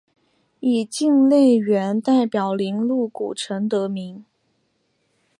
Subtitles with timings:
[0.61, 4.25] 以境内元代集宁路古城得名。